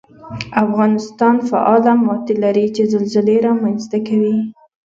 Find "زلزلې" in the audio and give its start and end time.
2.93-3.37